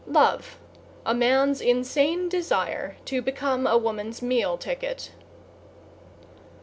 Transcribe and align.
=LOVE= 0.07 0.57
A 1.05 1.13
man's 1.13 1.61
insane 1.61 2.27
desire 2.27 2.95
to 3.05 3.21
become 3.21 3.67
a 3.67 3.77
woman's 3.77 4.19
meal 4.19 4.57
ticket. 4.57 5.11